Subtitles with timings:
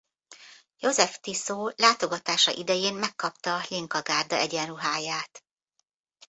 [0.79, 5.43] Jozef Tiso látogatása idején megkapta a Hlinka-gárda egyenruháját.